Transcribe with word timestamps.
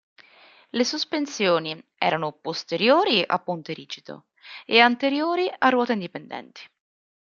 Le 0.69 0.83
sospensioni 0.83 1.79
erano 1.95 2.31
posteriori 2.31 3.23
a 3.23 3.37
ponte 3.37 3.71
rigido 3.73 4.29
e 4.65 4.79
anteriori 4.79 5.47
a 5.55 5.69
ruote 5.69 5.93
indipendenti. 5.93 6.61